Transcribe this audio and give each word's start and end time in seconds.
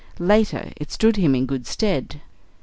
Later, 0.17 0.71
it 0.77 0.91
stood 0.91 1.17
him 1.17 1.35
in 1.35 1.45
good 1.45 1.67
stead. 1.67 2.21